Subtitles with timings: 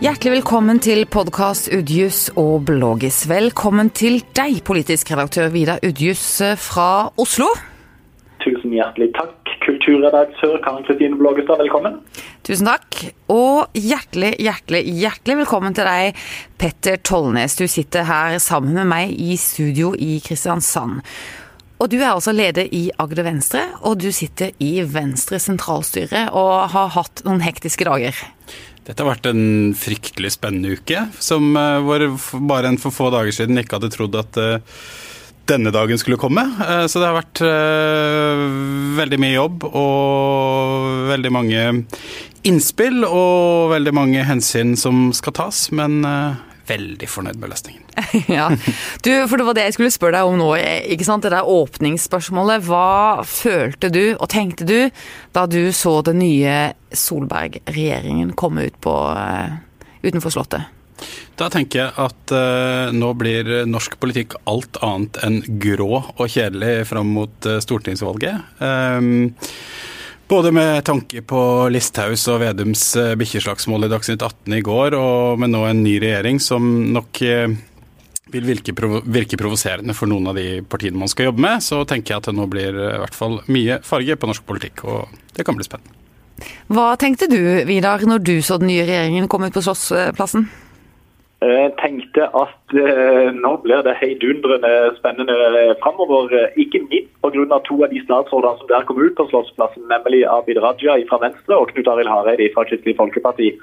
[0.00, 3.18] Hjertelig velkommen til podkast Udjus og Bloggis.
[3.28, 6.22] Velkommen til deg, politisk redaktør Vidar Udjus
[6.56, 7.50] fra Oslo.
[8.40, 9.34] Tusen hjertelig takk.
[9.60, 11.98] Kulturredaktør Karen Kristine Blågestad, velkommen.
[12.48, 12.96] Tusen takk.
[13.28, 16.24] Og hjertelig, hjertelig, hjertelig velkommen til deg,
[16.56, 17.60] Petter Tollnes.
[17.60, 21.02] Du sitter her sammen med meg i studio i Kristiansand.
[21.76, 26.72] Og du er altså leder i Agder Venstre, og du sitter i Venstre sentralstyre og
[26.72, 28.16] har hatt noen hektiske dager.
[28.90, 32.02] Dette har vært en fryktelig spennende uke, som uh, hvor
[32.50, 34.80] bare en for få dager siden ikke hadde trodd at uh,
[35.46, 36.42] denne dagen skulle komme.
[36.58, 37.42] Uh, så det har vært
[38.98, 41.62] veldig mye jobb og veldig mange
[42.50, 46.00] innspill og veldig mange hensyn som skal tas, men
[46.70, 47.84] veldig fornøyd med løsningen.
[48.38, 48.48] ja,
[49.04, 50.50] du, for Det var det jeg skulle spørre deg om nå.
[50.94, 51.26] ikke sant?
[51.26, 52.66] Det der åpningsspørsmålet.
[52.68, 54.78] Hva følte du og tenkte du
[55.36, 56.58] da du så den nye
[56.90, 59.58] Solberg-regjeringen komme ut på, uh,
[60.02, 60.76] utenfor Slottet?
[61.40, 66.90] Da tenker jeg at uh, nå blir norsk politikk alt annet enn grå og kjedelig
[66.90, 68.42] fram mot uh, stortingsvalget.
[68.60, 69.32] Um,
[70.30, 71.40] både med tanke på
[71.74, 75.96] Listhaus og Vedums eh, bikkjeslagsmål i Dagsnytt 18 i går, og med nå en ny
[75.98, 77.56] regjering som nok eh,
[78.30, 81.82] vil virke, provo virke provoserende for noen av de partiene man skal jobbe med, så
[81.82, 84.84] tenker jeg at det nå blir eh, i hvert fall mye farge på norsk politikk,
[84.86, 85.98] og det kan bli spennende.
[86.70, 90.46] Hva tenkte du, Vidar, når du så den nye regjeringen komme ut på Slottsplassen?
[91.40, 95.36] Jeg tenkte at eh, nå blir det heidundrende spennende
[95.80, 96.28] framover.
[96.60, 97.58] Ikke minst pga.
[97.64, 101.56] to av de statsrådene som der kom ut på Slottsplassen, nemlig Abid Raja fra Venstre
[101.56, 103.54] og Knut Arild Hareide fra Kristelig Folkeparti.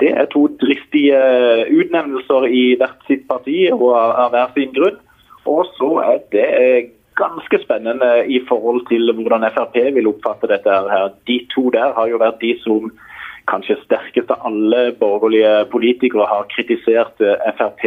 [0.00, 1.20] Det er to dristige
[1.68, 4.96] utnevnelser i hvert sitt parti og av hver sin grunn.
[5.44, 10.70] Og så er det ganske spennende i forhold til hvordan Frp vil oppfatte dette.
[10.70, 11.12] her.
[11.28, 12.90] De to der har jo vært de som
[13.50, 17.86] kanskje sterkest av alle borgerlige politikere har kritisert eh, Frp.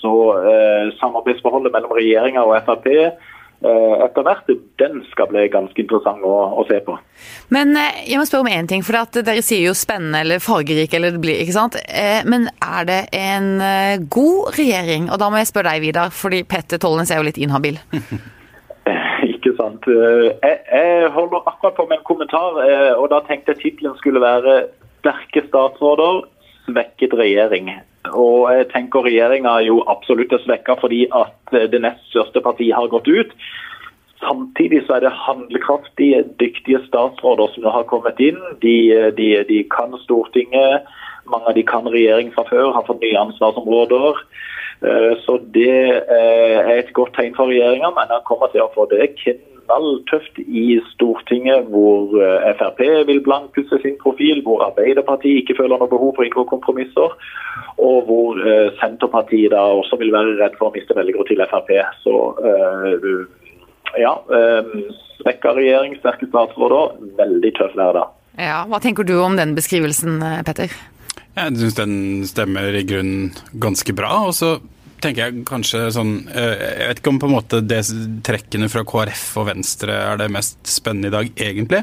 [0.00, 3.10] Så eh, samarbeidsforholdet mellom regjeringa og Frp eh,
[4.06, 4.48] etter hvert,
[4.80, 6.96] den skal bli ganske interessant å, å se på.
[7.52, 8.84] Men eh, jeg må spørre om én ting.
[8.86, 11.78] for Dere sier jo spennende eller fargerik, eller det blir, ikke sant?
[12.24, 13.52] Men er det en
[14.08, 15.10] god regjering?
[15.12, 17.80] Og da må jeg spørre deg, Vidar, fordi Petter Tollnes er jo litt inhabil.
[19.30, 19.84] Ikke sant.
[19.86, 22.56] Jeg, jeg holder akkurat på med en kommentar,
[22.96, 24.54] og da tenkte jeg tittelen skulle være
[25.00, 26.26] sterke statsråder,
[26.68, 27.72] svekket regjering.
[28.16, 32.88] Og jeg tenker Regjeringa jo absolutt er svekka fordi at det nest største partiet har
[32.92, 33.34] gått ut.
[34.20, 38.40] Samtidig så er det handlekraftige, dyktige statsråder som har kommet inn.
[38.64, 38.76] De,
[39.16, 40.88] de, de kan Stortinget.
[41.30, 44.20] Mange av de kan regjering fra før, har fått nye ansvarsområder.
[44.80, 48.72] Eh, så det eh, er et godt tegn for regjeringa, men han kommer til å
[48.74, 49.02] få det
[49.70, 55.90] knalltøft i Stortinget, hvor eh, Frp vil blankpusse sin profil, hvor Arbeiderpartiet ikke føler noe
[55.90, 57.14] behov for å inngå kompromisser,
[57.80, 61.70] og hvor uh, Senterpartiet da også vil være redd for å miste velgere til Frp.
[62.04, 62.14] Så
[62.44, 63.22] uh,
[63.98, 64.12] ja,
[65.20, 68.12] svekka regjering, sterke statsråder, veldig tøff hverdag.
[68.40, 70.72] Ja, hva tenker du om den beskrivelsen, Petter?
[71.34, 71.96] Jeg syns den
[72.28, 73.32] stemmer i grunnen
[73.62, 74.12] ganske bra.
[74.28, 74.58] og så
[75.04, 77.80] tenker jeg kanskje sånn eh, Jeg vet ikke om på en måte det
[78.26, 81.82] trekkene fra KrF og Venstre er det mest spennende i dag, egentlig.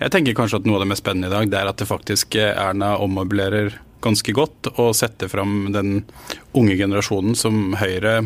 [0.00, 1.88] Jeg tenker kanskje at noe av det mest spennende i dag, det er at det
[1.90, 6.02] faktisk eh, Erna ommøblerer ganske godt og setter fram den
[6.58, 8.16] unge generasjonen som Høyre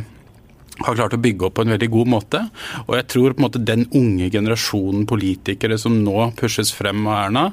[0.85, 2.41] har klart å bygge opp på en veldig god måte.
[2.85, 7.21] Og jeg tror på en måte den unge generasjonen politikere som nå pushes frem av
[7.27, 7.47] Erna,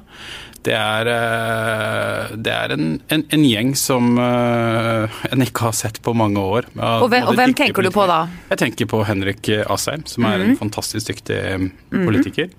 [0.63, 5.99] det er, eh, det er en, en, en, gjeng som uh, en ikke har sett
[6.03, 6.69] på mange år.
[6.77, 8.23] Og hvem, og hvem tenker du på da?
[8.51, 10.43] Jeg tenker på Henrik Asheim, som er mm -hmm.
[10.43, 10.57] en mhm.
[10.57, 12.05] fantastisk dyktig mm -hmm.
[12.05, 12.49] politiker.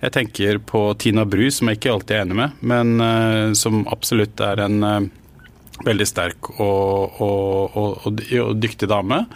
[0.00, 4.40] Jeg tenker på Tina Bru, som jeg ikke alltid er enig med, men som absolutt
[4.40, 5.10] er en
[5.84, 9.26] veldig sterk og, og, og dyktig dame.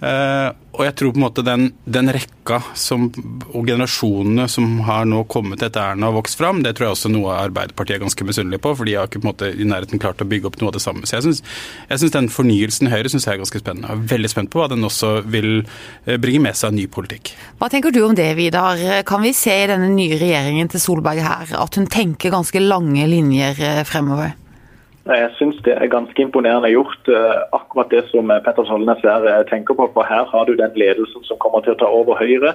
[0.00, 0.48] Uh,
[0.80, 3.08] og jeg tror på en måte den, den rekka som,
[3.50, 7.10] og generasjonene som har nå kommet etter Erna og vokst fram, det tror jeg også
[7.12, 10.00] noe Arbeiderpartiet er ganske misunnelig på, for de har ikke på en måte i nærheten
[10.00, 11.04] klart å bygge opp noe av det samme.
[11.04, 13.92] Så jeg syns den fornyelsen Høyre synes jeg er ganske spennende.
[13.92, 16.86] Jeg er veldig spent på hva den også vil eh, bringe med seg av ny
[16.88, 17.34] politikk.
[17.60, 18.80] Hva tenker du om det, Vidar?
[19.08, 23.04] Kan vi se i denne nye regjeringen til Solberg her at hun tenker ganske lange
[23.10, 24.32] linjer eh, fremover?
[25.10, 27.08] Jeg syns det er ganske imponerende gjort.
[27.08, 29.88] Eh, akkurat det som Petter Solnes eh, tenker på.
[29.94, 32.54] For her har du den ledelsen som kommer til å ta over Høyre.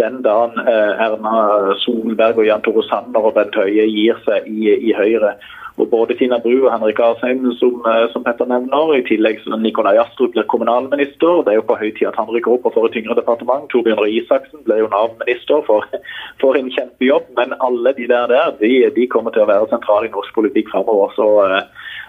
[0.00, 4.74] Den dagen eh, Erna Solberg og Jan Tore Sanner og Bent Høie gir seg i,
[4.90, 5.36] i Høyre.
[5.76, 9.60] Og både Tina Bru og Henrik Asheim, som, eh, som Petter nevner, i tillegg som
[9.60, 11.44] Nikolai Astrup blir kommunalminister.
[11.44, 13.68] Det er jo på høy tid at han rykker opp og får et tyngre departement.
[13.68, 15.84] Torbjørn Røe Isaksen ble jo Nav-minister for,
[16.40, 17.28] for, en kjempejobb.
[17.36, 20.72] Men alle de der, der de, de, kommer til å være sentrale i norsk politikk
[20.72, 21.12] framover.
[21.16, 21.28] Så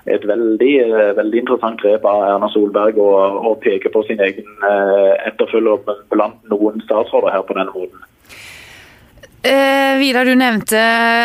[0.08, 0.74] et veldig,
[1.18, 4.48] veldig interessant grep av Erna Solberg å, peke på sin egen
[5.28, 5.84] etterfølger
[6.14, 8.06] blant noen statsråder her på denne måten.
[9.44, 10.80] Eh, Vidar, du nevnte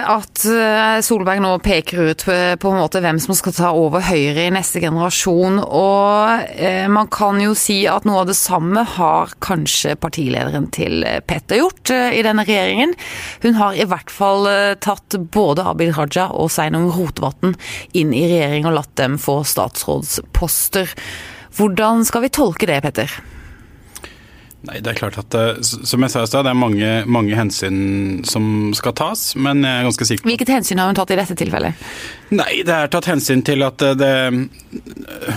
[0.05, 2.25] at eh, Solberg nå peker ut
[2.61, 5.57] på en måte hvem som skal ta over Høyre i neste generasjon.
[5.65, 11.01] Og eh, man kan jo si at noe av det samme har kanskje partilederen til
[11.25, 12.93] Petter gjort eh, i denne regjeringen.
[13.47, 17.57] Hun har i hvert fall eh, tatt både Abid Raja og Sveinung Rotevatn
[17.97, 20.93] inn i regjering og latt dem få statsrådsposter.
[21.57, 23.23] Hvordan skal vi tolke det, Petter?
[24.63, 27.35] Nei, det er klart at eh, Som jeg sa i stad, det er mange, mange,
[27.35, 28.45] hensyn som
[28.79, 31.89] skal tas, men jeg er ganske sikker Hvilket hensyn har hun tatt i dette tilfellet?
[32.35, 34.13] Nei, det er tatt hensyn til at eh, det,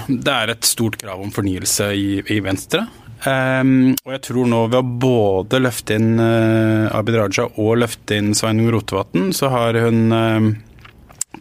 [0.10, 2.86] det er et stort krav om fornyelse i, i Venstre.
[3.26, 8.20] Um, og jeg tror nå ved å både løfte inn uh, Abid Raja og løfte
[8.20, 10.52] inn Sveinung Rotevatn, så har hun uh,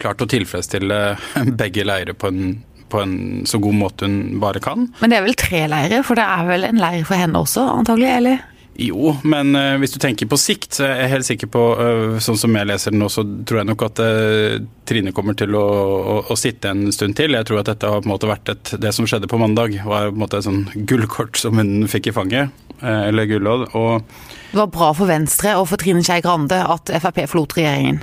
[0.01, 1.01] klart å tilfredsstille
[1.61, 2.55] begge leirer på en
[2.95, 3.15] på en
[3.51, 4.89] så god måte hun bare kan.
[5.03, 7.67] Men det er vel tre leirer, for det er vel en leir for henne også,
[7.83, 8.13] antagelig?
[8.23, 8.43] eller?
[8.75, 12.17] Jo, men uh, hvis du tenker på sikt, så er jeg helt sikker på, uh,
[12.23, 14.57] sånn som jeg leser den nå, så tror jeg nok at uh,
[14.89, 17.37] Trine kommer til å, å, å, sitte en stund til.
[17.39, 19.77] Jeg tror at dette har på en måte vært et, det som skjedde på mandag,
[19.87, 22.65] var på en måte et sånn gullkort som hun fikk i fanget.
[22.85, 23.69] eller gullodd.
[23.71, 28.03] Det var bra for Venstre og for Trine Skei Grande at Frp forlot regjeringen?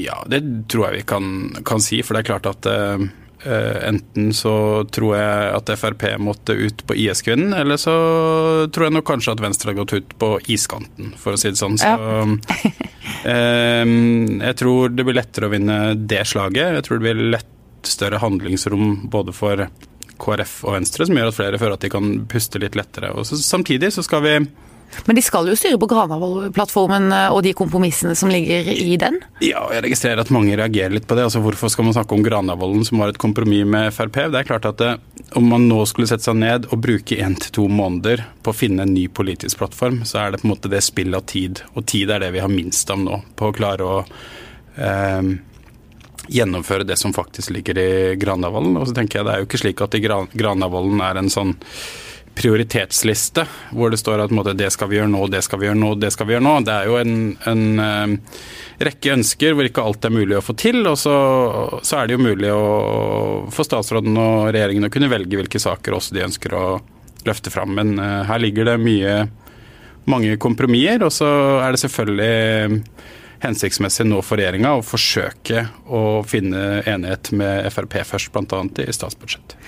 [0.00, 0.40] Ja, det
[0.72, 1.28] tror jeg vi kan,
[1.68, 2.00] kan si.
[2.02, 2.66] For det er klart at
[3.44, 4.54] enten så
[4.94, 7.94] tror jeg at Frp måtte ut på IS-kvinnen, eller så
[8.72, 11.60] tror jeg nok kanskje at Venstre har gått ut på iskanten, for å si det
[11.60, 11.78] sånn.
[11.80, 12.26] Så ja.
[13.32, 16.78] eh, jeg tror det blir lettere å vinne det slaget.
[16.78, 17.50] Jeg tror det blir lett
[17.84, 19.66] større handlingsrom både for
[20.20, 23.12] KrF og Venstre, som gjør at flere føler at de kan puste litt lettere.
[23.14, 24.36] Og så, samtidig så skal vi
[25.06, 29.20] men de skal jo styre på Granavolden-plattformen eh, og de kompromissene som ligger i den?
[29.44, 31.26] Ja, jeg registrerer at mange reagerer litt på det.
[31.28, 34.20] Altså, Hvorfor skal man snakke om Granavolden, som var et kompromiss med Frp?
[34.32, 37.18] Det er klart at det, eh, om man nå skulle sette seg ned og bruke
[37.18, 40.48] én til to måneder på å finne en ny politisk plattform, så er det på
[40.48, 41.64] en måte det spillet av tid.
[41.74, 43.98] Og tid er det vi har minst av nå, på å klare å
[44.78, 45.34] eh,
[46.28, 48.76] gjennomføre det som faktisk ligger i Granavolden.
[48.78, 51.54] Og så tenker jeg Det er jo ikke slik at i Granavolden er en sånn
[52.34, 53.44] prioritetsliste
[53.74, 55.92] hvor det står at måte, det skal vi gjøre nå, det skal vi gjøre nå,
[56.02, 56.54] det skal vi gjøre nå.
[56.66, 57.14] Det er jo en,
[57.50, 58.40] en uh,
[58.88, 60.82] rekke ønsker hvor ikke alt er mulig å få til.
[60.90, 61.14] Og så,
[61.80, 62.64] så, er det jo mulig å,
[63.54, 66.66] for statsråden og regjeringen å kunne velge hvilke saker også de ønsker å
[67.28, 67.74] løfte fram.
[67.78, 69.18] Men uh, her ligger det mye,
[70.10, 71.30] mange kompromisser, og så
[71.64, 72.32] er det selvfølgelig
[73.44, 78.62] hensiktsmessig nå for regjeringa å forsøke å finne enighet med Frp først, bl.a.
[78.82, 79.58] i statsbudsjettet.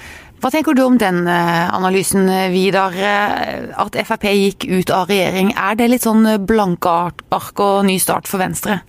[0.43, 2.93] Hva tenker du om den eh, analysen, Vidar?
[2.93, 7.97] Eh, at Frp gikk ut av regjering, er det litt sånn blanke ark og ny
[8.03, 8.83] start for Venstre?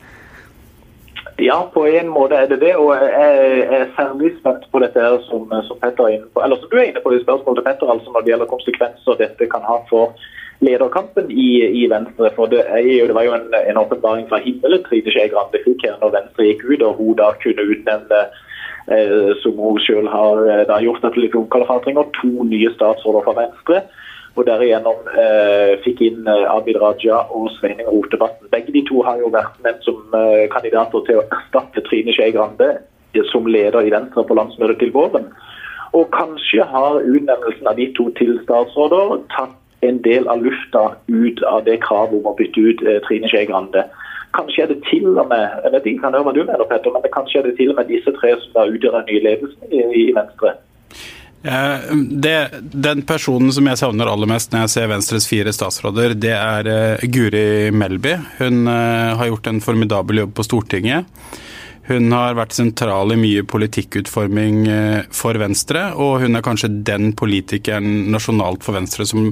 [1.38, 2.74] Ja, på en måte er det det.
[2.82, 6.58] Og jeg er særlig spent på dette her som, som, Petter er inne på, eller
[6.58, 9.50] som du er inne på i spørsmålet til Petter, altså når det gjelder konsekvenser dette
[9.52, 10.18] kan ha for
[10.66, 11.50] lederkampen i,
[11.84, 12.32] i Venstre.
[12.36, 15.86] For det, jo, det var jo en, en åpenbaring fra himmelen Trine Skei Grande fikk
[15.86, 18.26] her når Venstre gikk ut, og hun da kunne utnevne
[18.88, 23.34] Eh, som hun selv har eh, da, gjort etter litt omkalfatring, to nye statsråder fra
[23.36, 23.82] Venstre.
[24.40, 28.48] Og derigjennom eh, fikk inn eh, Abid Raja og Sveining Rotevatn.
[28.54, 32.32] Begge de to har jo vært med som eh, kandidater til å erstatte Trine Skei
[32.36, 35.28] Grande eh, som leder i Venstre på landsmøtet til våren.
[35.92, 41.42] Og kanskje har utnevnelsen av de to til statsråder tatt en del av lufta ut
[41.44, 43.86] av det kravet om å bytte ut Trine Skei Grande.
[44.38, 47.42] Kanskje er det til og med jeg vet ikke, hva du mener, Petter, men kanskje
[47.42, 50.08] er det til og med disse tre som da utgjør den nye ledelsen i, i
[50.18, 50.58] Venstre.
[52.24, 56.34] Det, den personen som jeg savner aller mest når jeg ser Venstres fire statsråder, det
[56.34, 58.18] er uh, Guri Melby.
[58.42, 61.06] Hun uh, har gjort en formidabel jobb på Stortinget.
[61.88, 67.14] Hun har vært sentral i mye politikkutforming eh, for Venstre, og hun er kanskje den
[67.16, 69.30] politikeren nasjonalt for Venstre som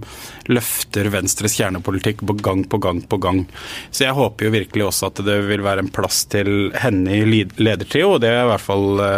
[0.48, 3.44] løfter Venstres kjernepolitikk på gang på gang på gang.
[3.92, 7.44] Så jeg håper jo virkelig også at det vil være en plass til henne i
[7.60, 8.48] ledertrio, og det eh,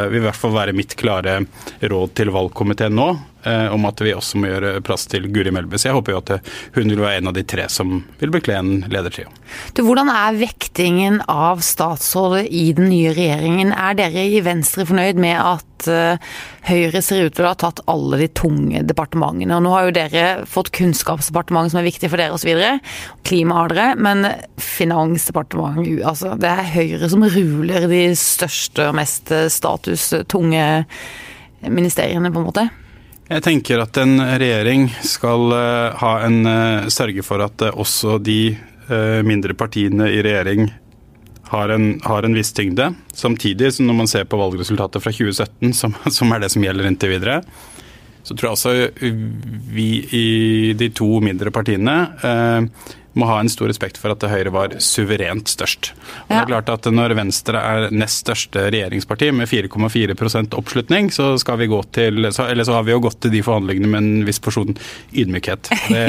[0.10, 1.40] vil i hvert fall være mitt klare
[1.86, 3.12] råd til valgkomiteen nå.
[3.48, 5.78] Eh, om at vi også må gjøre plass til Guri Melby.
[5.80, 6.32] Så jeg håper jo at
[6.76, 9.30] hun vil være en av de tre som vil bekle en ledertrio.
[9.78, 13.72] Hvordan er vektingen av statsrådet i den nye regjeringen?
[13.72, 16.34] Er dere i Venstre fornøyd med at eh,
[16.68, 19.56] Høyre ser ut til å ha tatt alle de tunge departementene.
[19.56, 22.52] Og nå har jo dere fått Kunnskapsdepartementet som er viktig for dere osv.
[23.28, 24.28] Klima har dere, men
[24.60, 30.68] Finansdepartementet altså Det er Høyre som ruler de største og mest statustunge
[31.64, 32.68] ministeriene, på en måte?
[33.28, 38.18] Jeg tenker at en regjering skal eh, ha en, eh, sørge for at eh, også
[38.24, 38.42] de
[39.28, 40.70] mindre partiene i regjering
[41.52, 42.86] har en, har en viss tyngde.
[43.12, 46.88] Samtidig, som når man ser på valgresultatet fra 2017, som, som er det som gjelder
[46.88, 47.42] inntil videre,
[48.24, 48.72] så tror jeg altså
[49.76, 50.28] vi i
[50.80, 51.98] de to mindre partiene
[52.32, 52.88] eh,
[53.18, 55.92] må ha en stor respekt for at Høyre var suverent størst.
[56.28, 61.34] Og det er klart at Når Venstre er nest største regjeringsparti med 4,4% oppslutning, så,
[61.42, 64.04] skal vi gå til, så, eller så har vi jo gått til de forhandlingene med
[64.04, 64.76] en viss porsjon
[65.14, 65.72] ydmykhet.
[65.88, 66.04] Det,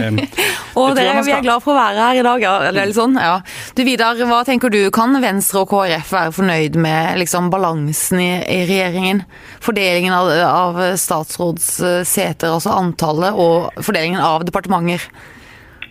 [0.79, 2.45] og det, vi er glad for å være her i dag.
[2.69, 3.39] Eller sånn, ja.
[3.77, 8.31] Du Vidar, hva tenker du, kan Venstre og KrF være fornøyd med liksom, balansen i,
[8.43, 9.23] i, regjeringen?
[9.65, 15.09] Fordelingen av, av statsrådsseter, altså antallet, og fordelingen av departementer?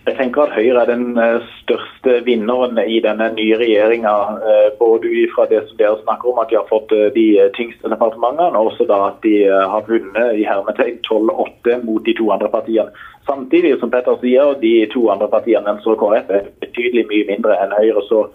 [0.08, 4.14] Jeg tenker at Høyre er den eh, største vinneren i denne nye regjeringa.
[4.40, 7.26] Eh, både fra det som dere snakker om, at de har fått eh, de
[7.58, 12.30] tyngste departementene, og også da at de har vunnet i hermetegn 12-8 mot de to
[12.32, 13.04] andre partiene.
[13.28, 17.76] Samtidig som Petter sier, de to andre partiene, og KrF, er betydelig mye mindre enn
[17.76, 18.04] Høyre.
[18.08, 18.28] så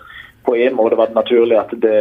[0.44, 2.00] på en måte var det naturlig at det,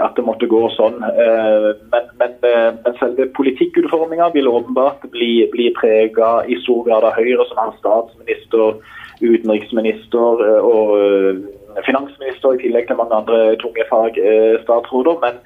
[0.00, 1.02] at det måtte gå sånn.
[1.04, 7.44] Men, men, men selve politikkutforminga vil åpenbart bli, bli prega i stor grad av Høyre,
[7.50, 8.80] som har statsminister
[9.22, 15.20] utenriksminister eh, og eh, finansminister, i tillegg til mange andre tunge fagstatsråder.
[15.24, 15.42] Men,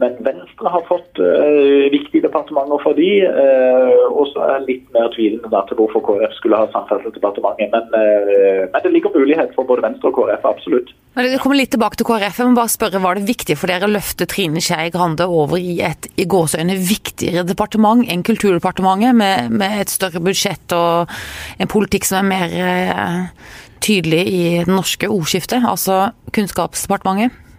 [0.00, 4.86] men Venstre har fått uh, viktige departementer for de, uh, og så er jeg litt
[4.94, 7.74] mer tvilende til hvorfor KrF skulle ha Samferdselsdepartementet.
[7.74, 10.94] Men, uh, men, det ligger mulighet for både Venstre og KrF, absolutt.
[11.20, 12.40] Det kommer litt tilbake til KrF.
[12.48, 15.80] Må bare spørre, Var det viktig for dere å løfte Trine Skei Grande over i
[15.84, 21.12] et i gåseøyne viktigere departement enn Kulturdepartementet, med, med, et større budsjett og
[21.60, 23.38] en politikk som er mer
[23.84, 27.49] tydelig i det norske ordskiftet, altså Kunnskapsdepartementet?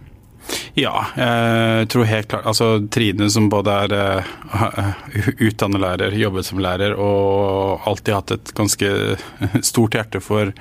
[0.76, 4.90] Ja, jeg tror helt klart Altså Trine som både er uh,
[5.46, 8.92] utdannet lærer, jobbet som lærer og alltid hatt et ganske
[9.70, 10.52] stort hjerte for,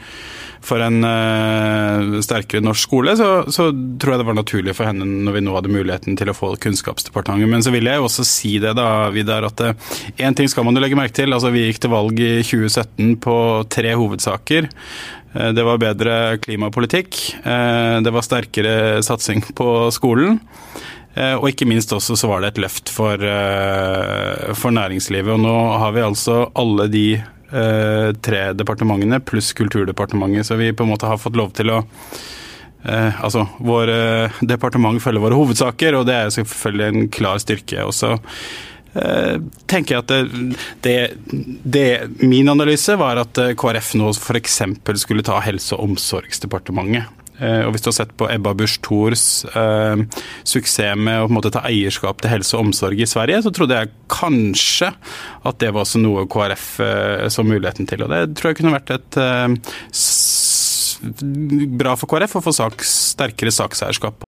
[0.63, 5.07] for en uh, sterkere norsk skole, så, så, tror jeg det var naturlig for henne
[5.07, 7.51] når vi nå hadde muligheten til å få Kunnskapsdepartementet.
[7.51, 10.67] Men så vil jeg jo også si det, da, Vidar, at én uh, ting skal
[10.67, 11.31] man jo legge merke til.
[11.31, 13.37] Altså Vi gikk til valg i 2017 på
[13.71, 14.69] tre hovedsaker.
[15.33, 17.19] Eh, det var bedre klimapolitikk.
[17.43, 20.39] Eh, det var sterkere satsing på skolen.
[21.13, 23.19] Eh, og ikke minst også så var det et løft for,
[24.55, 25.33] for næringslivet.
[25.35, 27.05] Og nå har vi altså alle de
[27.51, 31.81] tre departementene pluss Kulturdepartementet, så vi på en måte har fått lov til å
[32.81, 37.83] Eh, altså, Våre departement følger våre hovedsaker, og det er selvfølgelig en klar styrke.
[37.85, 38.17] også Eh,
[38.93, 40.95] tenker jeg at det, det,
[41.63, 41.85] det,
[42.19, 44.61] Min analyse var at eh, KrF nå f.eks.
[44.99, 47.07] skulle ta Helse- og omsorgsdepartementet.
[47.41, 50.03] Eh, og Hvis du har sett på Ebba Busch Thors eh,
[50.43, 53.53] suksess med å på en måte ta eierskap til helse og omsorg i Sverige, så
[53.55, 54.91] trodde jeg kanskje
[55.47, 58.05] at det var også noe KrF eh, så muligheten til.
[58.05, 59.47] Og Det tror jeg kunne vært et eh,
[61.81, 64.27] bra for KrF å få sak, sterkere sakseierskap.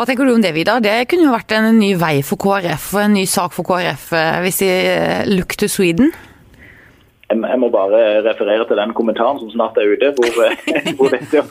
[0.00, 0.80] Hva tenker du om det, Vidar?
[0.80, 4.06] Det kunne jo vært en ny vei for KrF og en ny sak for KrF
[4.16, 6.08] eh, hvis de eh, look to Sweden?
[7.28, 11.36] Jeg må bare referere til den kommentaren som snart er ute, hvor, eh, hvor dette
[11.36, 11.44] er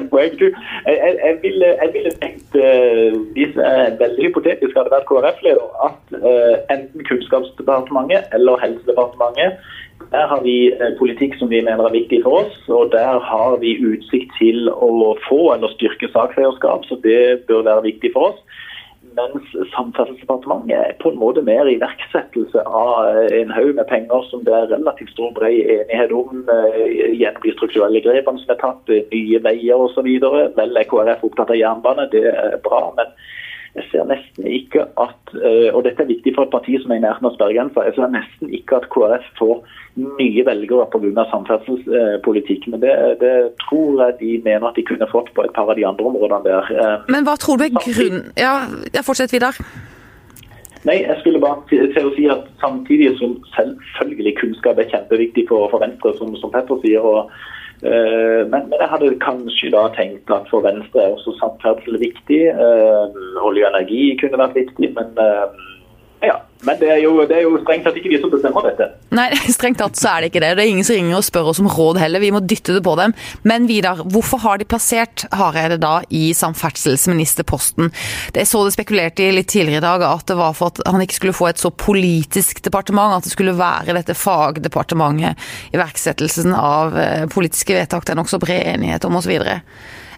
[0.00, 0.34] et poeng.
[0.34, 2.58] Jeg, jeg, ville, jeg ville tenkt,
[3.38, 9.62] hvis jeg veldig hypotetisk hadde vært KrF-leder, at enten Kunnskapsdepartementet eller Helsedepartementet
[10.10, 13.58] der har vi eh, politikk som vi mener er viktig for oss, og der har
[13.62, 18.62] vi utsikt til å få eller styrke sakseierskap, så det bør være viktig for oss.
[19.16, 24.44] Mens Samferdselsdepartementet er på en måte mer iverksettelse av eh, en haug med penger som
[24.46, 26.84] det er relativt stor bred enighet om eh,
[27.16, 30.06] gjennom de strukturelle grepene som er tatt, nye veier osv.
[30.60, 32.92] Vel er KrF opptatt av jernbane, det er bra.
[32.98, 33.10] men
[33.76, 35.32] jeg ser nesten ikke at
[35.74, 38.12] og dette er viktig for et parti som er i nærheten av sperregrensa, jeg ser
[38.14, 39.58] nesten ikke at KrF får
[39.96, 41.24] nye velgere pga.
[41.30, 42.68] samferdselspolitikk.
[42.68, 45.76] Men det, det, tror jeg de mener at de kunne fått på et par av
[45.76, 46.72] de andre områdene der.
[46.76, 48.54] Eh, Men hva tror du er grunnen Ja,
[49.02, 49.52] fortsett videre.
[50.86, 55.70] Nei, jeg skulle bare til å si at Samtidig som selvfølgelig kunnskap er kjempeviktig for,
[55.72, 57.02] for Venstre, som, som Petter sier.
[57.02, 57.32] og
[57.82, 62.40] men, men, jeg hadde kanskje da tenkt at for Venstre er også samferdsel viktig.
[62.56, 63.12] Uh,
[63.44, 64.94] olje og energi kunne vært viktig.
[64.96, 65.52] men uh,
[66.24, 68.88] Ja, men det er, jo, det er jo strengt tatt ikke vi som bestemmer dette.
[69.14, 70.54] Nei, strengt tatt så er det ikke det.
[70.56, 72.22] Det er ingen som ringer og spør oss om råd heller.
[72.22, 73.12] Vi må dytte det på dem.
[73.46, 77.92] Men Vidar, hvorfor har de plassert Hareide da i samferdselsministerposten?
[78.34, 81.04] Det så det spekulerte i litt tidligere i dag, at det var for at han
[81.04, 85.36] ikke skulle få et så politisk departement, at det skulle være dette fagdepartementet,
[85.76, 89.36] iverksettelsen av eh, politiske vedtak det er nokså bred enighet om osv.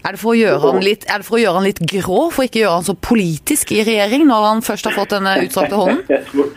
[0.07, 2.21] Er det, for å gjøre han litt, er det for å gjøre han litt grå,
[2.35, 5.35] for ikke å gjøre han så politisk i regjering, når han først har fått denne
[5.43, 6.05] utstrakte hånden?
[6.14, 6.49] Jeg tror,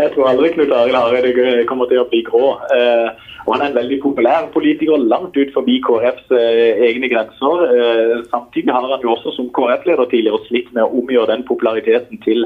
[0.00, 2.54] jeg tror aldri Knut Arild Hareide kommer til å bli grå.
[2.74, 7.62] Eh, og Han er en veldig populær politiker langt ut forbi KrFs eh, egne grenser.
[7.74, 12.20] Eh, samtidig har han jo også som KrF-leder tidligere slitt med å omgjøre den populariteten
[12.24, 12.44] til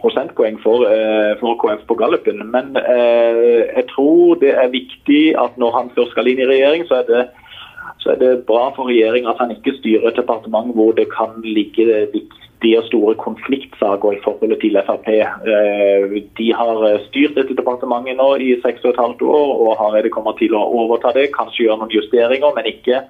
[0.00, 2.44] prosentpoeng for, eh, for KrF på gallupen.
[2.54, 6.86] Men eh, jeg tror det er viktig at når han først skal inn i regjering,
[6.88, 7.26] så er det
[8.06, 11.34] så er det bra for regjeringa at han ikke styrer et departement hvor det kan
[11.42, 15.08] ligge viktige og store konfliktsaker i forholdet til Frp.
[15.10, 20.12] Eh, de har styrt dette departementet nå i seks og et halvt år, og Hareide
[20.14, 21.32] kommer til å overta det.
[21.34, 23.02] Kanskje gjøre noen justeringer, men ikke,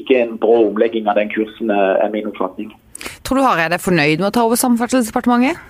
[0.00, 2.72] ikke en brå omlegging av den kursen, er min oppfatning.
[3.26, 5.60] Tror du Hareide er fornøyd med å ta over Samferdselsdepartementet?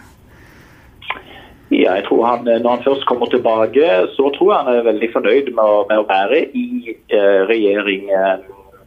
[1.70, 3.84] Ja, jeg tror han, Når han først kommer tilbake,
[4.16, 8.10] så tror jeg han er veldig fornøyd med å, med å være i eh, regjering.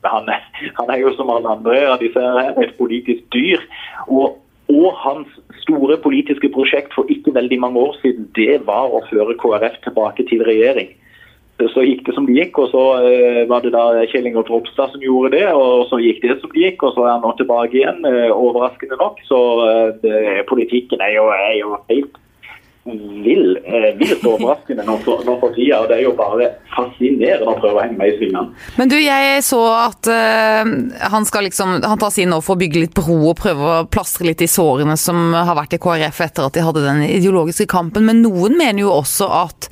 [0.05, 0.29] Han,
[0.79, 3.61] han, er jo som alle andre av disse her, et politisk dyr.
[4.07, 4.39] Og,
[4.71, 9.37] og, hans store politiske prosjekt for ikke veldig mange år siden, det var å føre
[9.39, 10.91] KrF tilbake til regjering.
[11.71, 14.89] Så gikk det som det gikk, og så uh, var det da Kjell Ingolf Ropstad
[14.91, 15.45] som gjorde det.
[15.53, 18.33] Og så gikk det som det gikk, og så er han nå tilbake igjen, uh,
[18.33, 19.21] overraskende nok.
[19.29, 22.17] Så uh, det, politikken er jo, er jo helt
[22.85, 25.79] vill, eh, vilt overraskende nå for, nå for tida.
[25.81, 28.51] Og det er jo bare fascinerende å prøve å henge med i svingene.
[28.77, 30.73] Men du, jeg så at eh,
[31.13, 33.85] han skal liksom Han tas inn nå for å bygge litt bro og prøve å
[33.87, 37.67] plastre litt i sårene som har vært i KrF etter at de hadde den ideologiske
[37.71, 38.05] kampen.
[38.07, 39.69] Men noen mener jo også at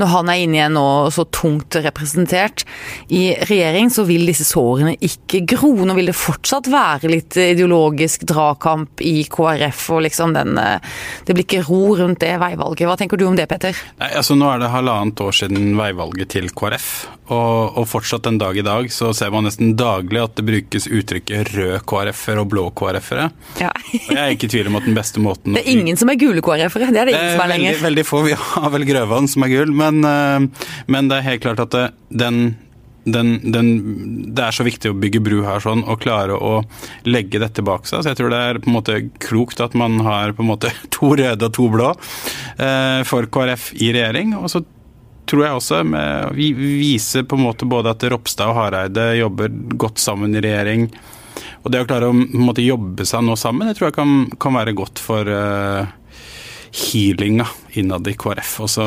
[0.00, 2.64] når han er inne igjen nå så tungt representert
[3.12, 5.72] i regjering, så vil disse sårene ikke gro.
[5.82, 10.78] Nå vil det fortsatt være litt ideologisk dragkamp i KrF, og liksom den uh,
[11.26, 12.86] Det blir ikke ro rundt det veivalget.
[12.88, 13.76] Hva tenker du om det, Petter?
[14.00, 16.88] Nei, altså Nå er det halvannet år siden veivalget til KrF,
[17.32, 20.88] og, og, fortsatt en dag i dag så ser man nesten daglig at det brukes
[20.90, 23.30] uttrykket rød KrF-er og blå KrF-ere.
[23.60, 23.70] Ja.
[23.72, 26.12] og jeg er ikke i tvil om at den beste måten Det er ingen som
[26.12, 27.72] er gule KrF-ere, det er det ingen som er lenger.
[27.72, 31.30] Veldig, veldig få, vi har vel Grøvan som er gul, men, eh, men det er
[31.32, 31.86] helt klart at det,
[32.24, 32.44] den
[33.04, 33.70] den, den,
[34.34, 36.60] det er så viktig å bygge bru her sånn, og klare å
[37.08, 38.02] legge dette bak seg.
[38.02, 40.72] Så jeg tror det er på en måte klokt at man har på en måte
[40.94, 44.36] to røde og to blå eh, for KrF i regjering.
[44.38, 44.62] Og så
[45.28, 49.50] tror jeg også med, vi viser på en måte både at Ropstad og Hareide jobber
[49.80, 50.88] godt sammen i regjering.
[51.62, 54.58] Og det å klare å måte, jobbe seg nå sammen, det tror jeg kan, kan
[54.58, 55.90] være godt for eh,
[56.72, 58.52] healinga innad i KrF.
[58.64, 58.86] Og så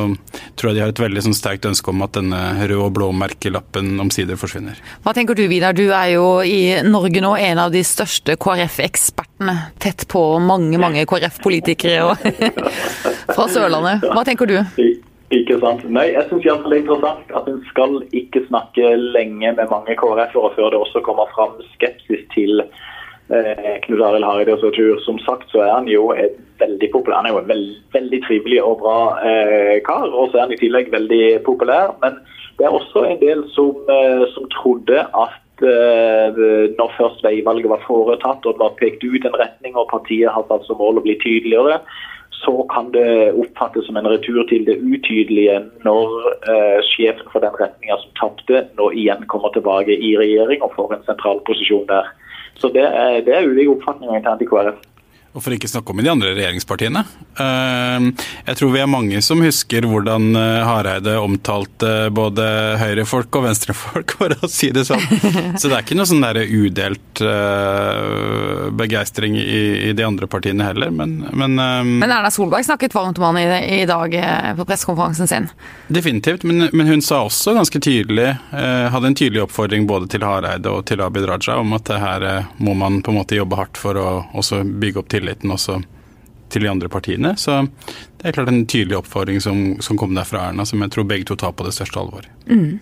[0.57, 3.09] tror jeg de har et veldig sånn, sterkt ønske om at denne rød og blå
[3.15, 4.79] merkelappen omsider forsvinner.
[5.05, 9.57] Hva tenker du Vidar, du er jo i Norge nå en av de største KrF-ekspertene.
[9.81, 12.15] Tett på mange, mange KrF-politikere
[13.35, 14.05] fra Sørlandet.
[14.09, 14.57] Hva tenker du?
[15.33, 15.85] Ikke sant.
[15.89, 20.53] Nei, jeg syns det er interessant at en skal ikke snakke lenge med mange KrF-ere
[20.57, 22.65] før det også kommer fram skepsis til
[23.29, 24.57] eh, Knut Arild Hareide.
[25.05, 26.09] Som sagt så er han jo
[26.59, 27.21] veldig populær.
[27.21, 30.55] Han er jo en veld, veldig trivelig og bra eh, kar, og så er han
[30.55, 31.95] i tillegg veldig populær.
[32.03, 32.19] Men
[32.57, 36.41] det er også en del som, eh, som trodde at eh,
[36.79, 40.51] når først veivalget var foretatt og det var pekt ut en retning og partiet hadde
[40.51, 41.81] hatt som mål å bli tydeligere,
[42.35, 45.57] så kan det oppfattes som en retur til det utydelige
[45.87, 46.11] når
[46.51, 50.95] eh, sjefen for den retninga som tapte, nå igjen kommer tilbake i regjering og får
[50.95, 52.11] en sentral posisjon der.
[52.55, 54.77] Så det er, det er ulike oppfatninger internt i KrF.
[55.35, 57.01] Og for ikke snakke om i de andre regjeringspartiene.
[57.43, 58.05] Eh,
[58.47, 62.45] jeg tror vi er mange som husker hvordan eh, Hareide omtalte både
[62.79, 65.03] høyrefolk og venstrefolk, for å si det sånn.
[65.59, 70.91] Så det er ikke noe sånn der udelt uh, begeistring i, de andre partiene heller,
[70.93, 74.15] men Men, um, men Erna Solberg snakket varmt om han i, dag
[74.57, 75.47] på pressekonferansen sin?
[75.87, 80.71] Definitivt, men, men, hun sa også ganske tydelig, hadde en tydelig oppfordring både til Hareide
[80.71, 83.79] og til Abid Raja om at det her må man på en måte jobbe hardt
[83.79, 85.81] for å også bygge opp til tilliten også
[86.53, 87.33] til de andre partiene.
[87.39, 87.63] Så
[88.19, 91.07] det er klart en tydelig oppfordring som, som kom der fra Erna, som jeg tror
[91.09, 92.27] begge to tar på det største alvor.
[92.47, 92.79] Mm.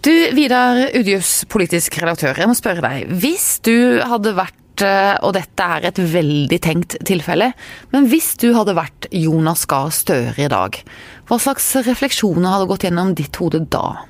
[0.00, 3.10] Du, Vidar Udjus, politisk redaktør, jeg må spørre deg.
[3.20, 7.50] Hvis du hadde vært eh, og dette er et veldig tenkt tilfelle,
[7.92, 10.80] men hvis du hadde vært Jonas Gahr Støre i dag,
[11.28, 14.06] hva slags refleksjoner hadde gått gjennom ditt hode da?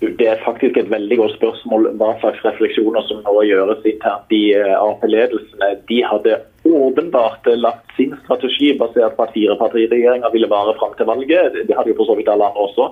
[0.00, 4.54] Det er faktisk et veldig godt spørsmål hva slags refleksjoner som nå gjøres internt i
[4.56, 5.74] eh, Ap-ledelsene.
[5.90, 11.60] De hadde åpenbart lagt sin strategi basert på at firepartiregjeringa ville vare fram til valget.
[11.68, 12.88] Det hadde jo for så vidt alle andre også.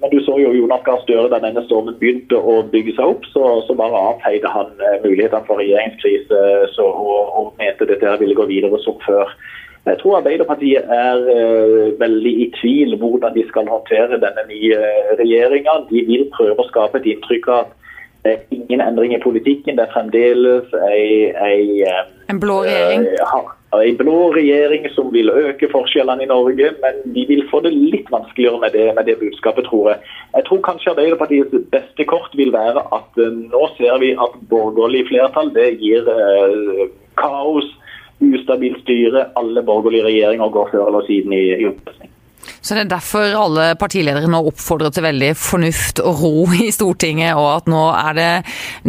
[0.00, 3.26] Men du så jo Jonas Gahr Støre da denne stormen begynte å bygge seg opp,
[3.34, 4.70] så, så bare avfeide han
[5.04, 6.38] mulighetene for regjeringskrise
[6.72, 9.28] så, og, og mente dette ville gå videre som før.
[9.86, 14.80] Jeg tror Arbeiderpartiet er uh, veldig i tvil hvordan de skal håndtere denne nye
[15.20, 15.78] regjeringa.
[15.88, 17.76] De vil prøve å skape et inntrykk av at
[18.20, 19.78] det er ingen endring i politikken.
[19.78, 21.86] Det er fremdeles ei, ei
[22.28, 23.08] En blå regjering?
[23.24, 27.72] Uh, en blå regjering som vil øke forskjellene i Norge, men de vil få det
[27.72, 30.14] litt vanskeligere med det, med det budskapet, tror jeg.
[30.36, 35.06] Jeg tror kanskje Arbeiderpartiets beste kort vil være at uh, nå ser vi at borgerlig
[35.08, 36.04] flertall det gir
[37.16, 37.68] kaos
[38.20, 39.28] ustabilt styre.
[39.40, 42.10] Alle borgerlige regjeringer går før eller siden i, i oppløsning.
[42.60, 47.36] Så det er derfor alle partiledere nå oppfordrer til veldig fornuft og ro i Stortinget,
[47.36, 48.30] og at nå er det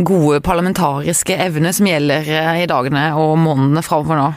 [0.07, 2.31] gode parlamentariske evner som gjelder
[2.63, 4.29] i dagene og månedene framover nå?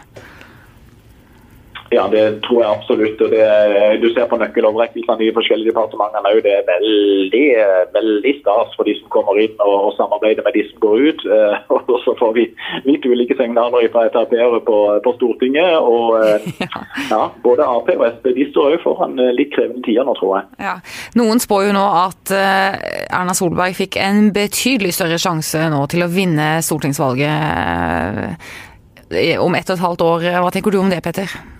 [1.94, 3.20] Ja, det tror jeg absolutt.
[3.22, 3.44] og det,
[4.02, 6.40] Du ser på nøkkeloverrekkelsene i de forskjellige departementene òg.
[6.46, 7.46] Det er veldig,
[7.94, 11.20] veldig stas for de som kommer inn og, og samarbeider med de som går ut.
[11.94, 12.44] Og så får vi
[12.88, 15.78] litt ulike signaler fra Frp-ere på, på, Stortinget.
[15.78, 16.18] og
[17.12, 20.44] ja, Både Ap og Sp de står òg foran litt krevende tider nå, tror jeg.
[20.66, 20.74] Ja.
[21.20, 26.12] Noen spår jo nå at Erna Solberg fikk en betydelig større sjanse nå til å
[26.12, 27.36] vinne stortingsvalget
[29.40, 30.20] om ett og et halvt år.
[30.44, 31.53] Hva tenker du om det, Petter?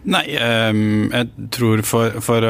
[0.00, 2.46] Nei, jeg tror for, for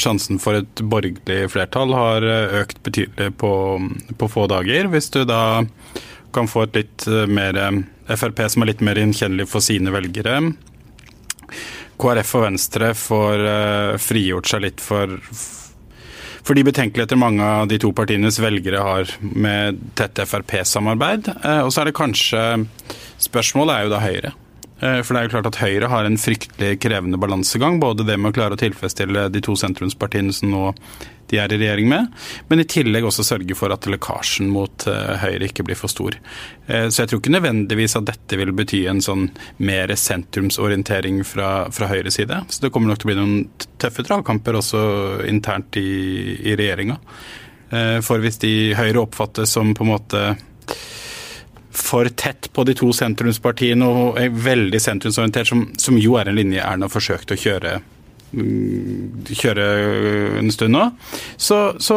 [0.00, 2.24] sjansen for et borgerlig flertall har
[2.62, 3.52] økt betydelig på,
[4.16, 4.88] på, få dager.
[4.88, 5.60] Hvis du da
[6.32, 7.58] kan få et litt mer
[8.10, 10.38] Frp som er litt mer gjenkjennelig for sine velgere.
[12.00, 13.44] KrF og Venstre får
[14.00, 15.18] frigjort seg litt for
[16.40, 21.28] for de betenkeligheter mange av de to partienes velgere har med tett Frp-samarbeid.
[21.66, 22.44] Og så er det kanskje
[23.20, 24.30] Spørsmålet er jo da Høyre.
[24.80, 27.76] For det er jo klart at Høyre har en fryktelig krevende balansegang.
[27.82, 30.70] Både det med å klare å tilfredsstille de to sentrumspartiene som nå
[31.30, 32.08] de er i regjering med,
[32.50, 34.86] men i tillegg også sørge for at lekkasjen mot
[35.22, 36.16] Høyre ikke blir for stor.
[36.66, 39.28] Så jeg tror ikke nødvendigvis at dette vil bety en sånn
[39.62, 42.40] mer sentrumsorientering fra, fra Høyres side.
[42.50, 44.82] Så det kommer nok til å bli noen tøffe dragkamper også
[45.30, 45.90] internt i,
[46.50, 46.98] i regjeringa.
[48.02, 50.24] For hvis de Høyre oppfattes som på en måte
[51.70, 56.38] for tett på de to sentrumspartiene og er veldig sentrumsorientert, som, som jo er en
[56.38, 57.80] linje Erna har forsøkt å kjøre
[58.30, 59.64] kjøre
[60.38, 60.84] en stund nå,
[61.34, 61.96] så, så,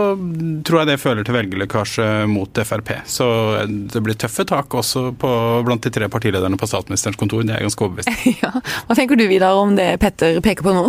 [0.66, 2.90] tror jeg det føler til velgerlekkasje mot Frp.
[3.06, 3.28] Så
[3.70, 5.34] det blir tøffe tak også på,
[5.66, 7.46] blant de tre partilederne på statsministerens kontor.
[7.46, 8.52] Det er jeg ganske overbevist ja.
[8.88, 10.88] Hva tenker du Vidar om det Petter peker på nå?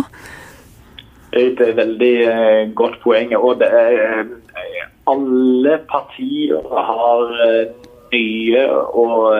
[1.35, 2.15] Det er Et veldig
[2.77, 3.35] godt poeng.
[3.37, 4.25] og det er,
[5.11, 7.35] Alle partier har
[8.15, 9.35] nye og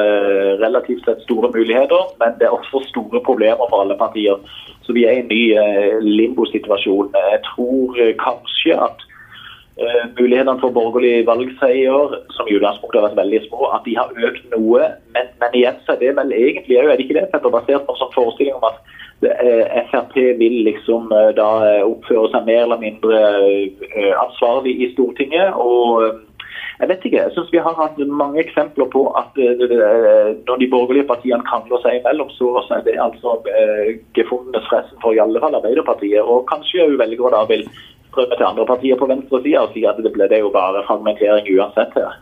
[0.61, 4.38] relativt sett store muligheter, men det er også store problemer for alle partier.
[4.85, 5.43] Så vi er i en ny
[6.05, 7.13] limbo-situasjon.
[7.31, 9.05] Jeg tror kanskje at
[10.19, 14.45] mulighetene for borgerlig valgseier, som i utgangspunktet har vært veldig små, at de har økt
[14.53, 14.91] noe.
[15.15, 17.88] Men, men igjen så er det vel egentlig òg, er det ikke det, Petter, basert
[17.88, 18.83] på en sånn forestilling om at
[19.89, 21.07] Frp vil liksom
[21.38, 21.49] da
[21.85, 23.21] oppføre seg mer eller mindre
[24.21, 25.55] ansvarlig i Stortinget.
[25.55, 26.21] og
[26.79, 27.21] jeg vet ikke.
[27.23, 32.01] Jeg synes vi har hatt mange eksempler på at når de borgerlige partiene krangler seg
[32.01, 33.38] imellom, så er det altså
[34.17, 36.19] gefundenes fressen for i alle fall Arbeiderpartiet.
[36.19, 37.63] Og kanskje òg velgere da vil
[38.11, 41.47] strømme til andre partier på venstresida og si at det ble det jo bare fragmentering
[41.55, 42.19] uansett her.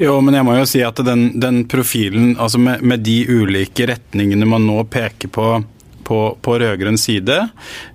[0.00, 3.88] Jo, men jeg må jo si at den, den profilen, altså med, med de ulike
[3.88, 5.46] retningene man nå peker på
[6.06, 7.38] på, på rød-grønn side.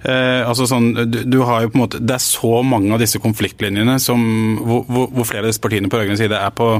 [0.04, 3.02] Eh, altså sånn, du, du, har jo på en måte, Det er så mange av
[3.02, 4.22] disse konfliktlinjene som,
[4.60, 6.74] hvor, hvor flere av disse partiene på rød-grønn side er på,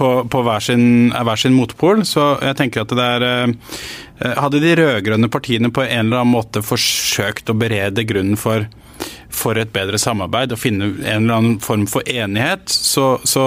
[0.00, 2.04] på, på hver, sin, hver, sin, motpol.
[2.08, 3.74] Så jeg tenker at det er eh,
[4.18, 8.64] Hadde de rød-grønne partiene på en eller annen måte forsøkt å berede grunnen for
[9.38, 13.44] for et bedre samarbeid og finne en eller annen form for enighet, så, så,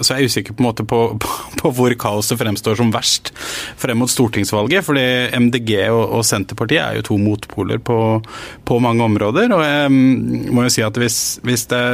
[0.00, 3.32] så er jeg usikker på, en måte på, på, på, hvor kaoset fremstår som verst
[3.80, 4.84] frem mot stortingsvalget.
[4.86, 5.06] fordi
[5.46, 7.98] MDG og, og Senterpartiet er jo to motpoler på,
[8.66, 9.54] på, mange områder.
[9.56, 11.84] Og jeg må jo si at hvis, hvis det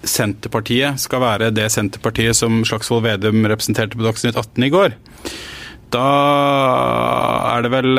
[0.00, 4.96] Senterpartiet skal være det Senterpartiet som Slagsvold Vedum representerte på Dagsnytt 18 i går,
[5.90, 6.06] da
[7.50, 7.98] er det vel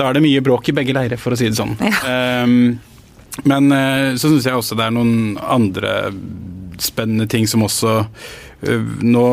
[0.00, 1.76] Da er det mye bråk i begge leirer, for å si det sånn.
[1.84, 2.44] Ja.
[2.44, 2.78] Um,
[3.46, 3.70] men
[4.18, 5.92] så syns jeg også det er noen andre
[6.82, 7.92] spennende ting som også
[8.60, 9.26] nå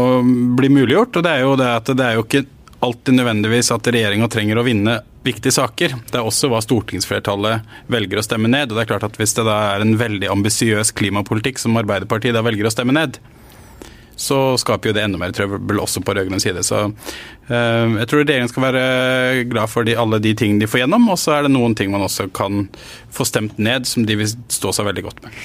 [0.60, 1.18] blir muliggjort.
[1.18, 2.46] Og det er jo det at det er jo ikke
[2.80, 5.96] alltid nødvendigvis at regjeringa trenger å vinne viktige saker.
[6.12, 8.70] Det er også hva stortingsflertallet velger å stemme ned.
[8.70, 12.38] Og det er klart at hvis det da er en veldig ambisiøs klimapolitikk som Arbeiderpartiet
[12.38, 13.20] da velger å stemme ned,
[14.18, 16.64] så skaper jo det enda mer trøbbel også på rød-grønn side.
[16.66, 18.84] Så eh, jeg tror regjeringen skal være
[19.52, 21.94] glad for de, alle de tingene de får gjennom, og så er det noen ting
[21.94, 22.66] man også kan
[23.14, 25.42] få stemt ned som de vil stå seg veldig godt med.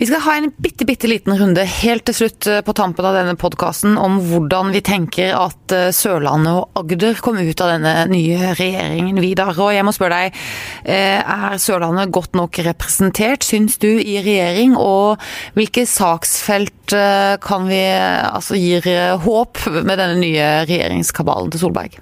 [0.00, 3.18] Vi skal ha en bitte, bitte liten runde helt til slutt eh, på tampen av
[3.18, 7.92] denne podkasten om hvordan vi tenker at eh, Sørlandet og Agder kommer ut av denne
[8.08, 9.52] nye regjeringen, Vidar.
[9.52, 10.40] Og jeg må spørre deg,
[10.88, 14.72] eh, er Sørlandet godt nok representert, syns du, i regjering?
[14.80, 15.20] Og
[15.58, 16.96] hvilke saksfelt
[17.44, 18.88] kan vi altså gir
[19.20, 22.00] håp med denne nye regjeringskabalen til Solberg?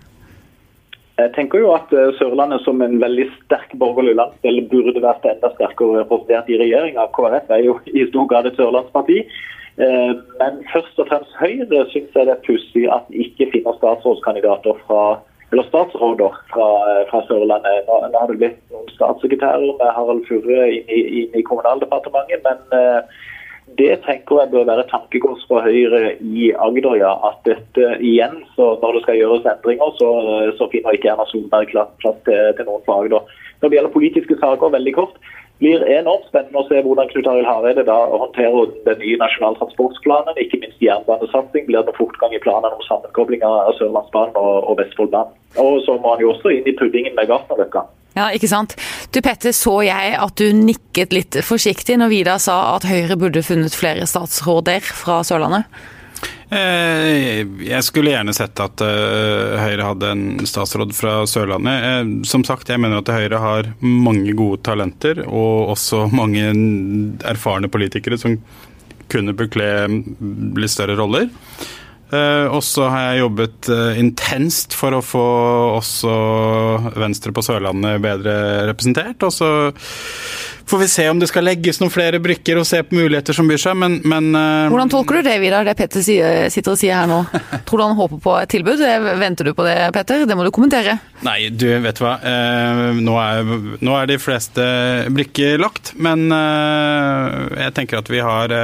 [1.19, 5.51] Jeg tenker jo at eh, Sørlandet som en veldig sterk borgerlig landsdel burde vært enda
[5.57, 7.09] sterkere representert i regjeringa.
[7.17, 9.25] KrF er jo i stor grad et sørlandsparti.
[9.83, 13.75] Eh, men først og fremst Høyre syns jeg det er pussig at de ikke finner
[13.81, 15.03] statsrådskandidater fra
[15.49, 17.83] eller statsråder fra, eh, fra Sørlandet.
[17.89, 22.47] Nå, nå, har det blitt noen statssekretærer med Harald Furre inn i, inn i Kommunaldepartementet,
[22.47, 23.09] men
[23.77, 27.11] det tenker jeg bør være tankekors for Høyre i Agder, ja.
[27.29, 30.09] At dette igjen, så når det skal gjøres endringer, så,
[30.59, 33.37] så finner ikke Erna Solberg plass til, til, noen fra Agder.
[33.61, 35.21] Når det gjelder politiske saker, veldig kort,
[35.59, 40.39] blir enormt spennende å se hvordan Knut Arild Hareide da håndterer den nye nasjonale transportplanen.
[40.39, 41.67] Ikke minst jernbanesatsing.
[41.67, 45.35] Blir det fortgang i planene om sammenkobling av Sørlandsbanen og, og Vestfoldbanen.
[45.59, 47.89] Og så må han jo også inn i puddingen med Gartnerløkka.
[48.19, 48.75] Ja, ikke sant.
[49.15, 53.45] Du Petter, så jeg at du nikket litt forsiktig når Vida sa at Høyre burde
[53.47, 55.71] funnet flere statsråder fra Sørlandet?
[56.49, 61.85] Eh, jeg skulle gjerne sett at eh, Høyre hadde en statsråd fra Sørlandet.
[61.91, 66.49] Eh, som sagt, jeg mener at Høyre har mange gode talenter, og også mange
[67.29, 68.39] erfarne politikere som
[69.13, 69.69] kunne bekle
[70.59, 71.29] litt større roller.
[72.09, 75.25] Uh, og så har jeg jobbet uh, intenst for å få
[75.77, 76.13] også
[76.97, 78.37] Venstre på Sørlandet bedre
[78.71, 79.21] representert.
[79.27, 79.51] Og så
[80.69, 83.49] får vi se om det skal legges noen flere brikker og se på muligheter som
[83.49, 86.97] byr seg, men, men uh, Hvordan tolker du det, Vidar, det Petter sitter og sier
[86.97, 87.21] her nå?
[87.69, 88.87] Tror du han håper på et tilbud?
[89.21, 90.25] Venter du på det, Petter?
[90.25, 90.97] Det må du kommentere.
[91.29, 92.15] Nei, du vet hva.
[92.97, 94.65] Nå er, nå, er, de fleste
[95.13, 98.55] brikker lagt, men jeg tenker at vi har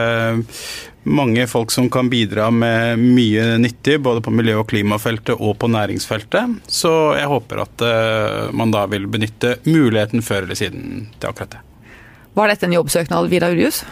[1.05, 5.69] mange folk som kan bidra med mye nyttig, både på miljø- og klimafeltet og på
[5.73, 6.59] næringsfeltet.
[6.67, 11.57] Så jeg håper at uh, man da vil benytte muligheten før eller siden til akkurat
[11.57, 11.63] det.
[12.35, 13.85] Var dette en jobbsøknad, Vidar Urius?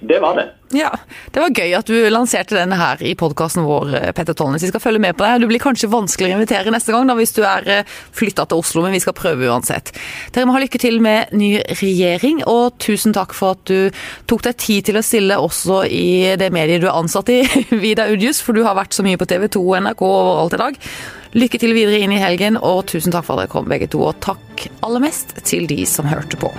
[0.00, 0.50] Det var det.
[0.74, 0.90] Ja,
[1.30, 4.62] Det var gøy at du lanserte denne her i podkasten vår, eh, Petter Tollnes.
[4.64, 5.40] Vi skal følge med på deg.
[5.40, 8.58] Du blir kanskje vanskeligere å invitere neste gang da, hvis du er eh, flytta til
[8.58, 9.92] Oslo, men vi skal prøve uansett.
[10.32, 13.90] Dere må ha lykke til med ny regjering, og tusen takk for at du
[14.26, 17.44] tok deg tid til å stille også i det mediet du er ansatt i,
[17.84, 20.62] Vida Udjus, for du har vært så mye på TV 2 og NRK overalt i
[20.64, 20.80] dag.
[21.36, 24.02] Lykke til videre inn i helgen, og tusen takk for at dere kom begge to,
[24.08, 26.50] og takk aller mest til de som hørte på.